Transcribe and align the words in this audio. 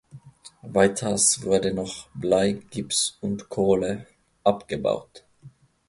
Weiters 0.63 1.43
wurde 1.43 1.75
noch 1.75 2.07
Blei, 2.15 2.53
Gips 2.71 3.19
und 3.21 3.49
Kohle 3.49 4.07
abgebaut. 4.43 5.23